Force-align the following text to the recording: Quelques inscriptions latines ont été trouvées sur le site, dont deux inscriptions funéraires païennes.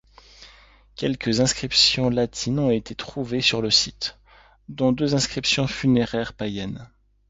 Quelques 0.95 1.41
inscriptions 1.41 2.09
latines 2.09 2.57
ont 2.57 2.71
été 2.71 2.95
trouvées 2.95 3.39
sur 3.41 3.61
le 3.61 3.69
site, 3.69 4.17
dont 4.67 4.91
deux 4.91 5.13
inscriptions 5.13 5.67
funéraires 5.67 6.33
païennes. 6.33 6.89